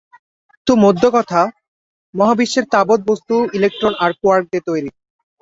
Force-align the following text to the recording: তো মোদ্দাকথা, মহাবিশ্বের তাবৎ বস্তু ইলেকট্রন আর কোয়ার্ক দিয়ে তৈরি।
তো 0.67 0.71
মোদ্দাকথা, 0.75 1.41
মহাবিশ্বের 2.13 2.65
তাবৎ 2.73 2.99
বস্তু 3.09 3.35
ইলেকট্রন 3.57 3.93
আর 4.03 4.11
কোয়ার্ক 4.21 4.45
দিয়ে 4.51 4.67
তৈরি। 4.67 4.89